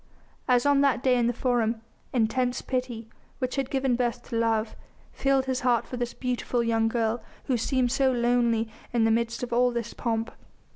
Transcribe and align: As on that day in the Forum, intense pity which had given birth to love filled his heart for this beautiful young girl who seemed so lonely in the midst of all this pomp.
As 0.47 0.65
on 0.65 0.81
that 0.81 1.03
day 1.03 1.15
in 1.15 1.27
the 1.27 1.31
Forum, 1.31 1.79
intense 2.11 2.63
pity 2.63 3.07
which 3.37 3.55
had 3.55 3.69
given 3.69 3.95
birth 3.95 4.23
to 4.29 4.35
love 4.35 4.75
filled 5.13 5.45
his 5.45 5.59
heart 5.59 5.85
for 5.85 5.95
this 5.95 6.15
beautiful 6.15 6.63
young 6.63 6.87
girl 6.87 7.21
who 7.43 7.55
seemed 7.55 7.91
so 7.91 8.11
lonely 8.11 8.67
in 8.93 9.03
the 9.03 9.11
midst 9.11 9.43
of 9.43 9.53
all 9.53 9.69
this 9.69 9.93
pomp. 9.93 10.31